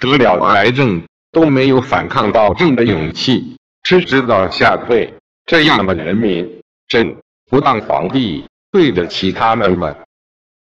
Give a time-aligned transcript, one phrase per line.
[0.00, 1.02] 得了癌症
[1.32, 5.12] 都没有反抗到朕的勇气只知道下跪
[5.46, 7.16] 这样的人民朕
[7.50, 9.94] 不当皇帝对得起他们吗？